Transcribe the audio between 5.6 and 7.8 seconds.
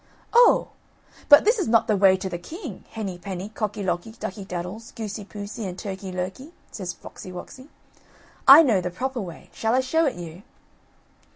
and Turkey lurkey," says Foxy woxy;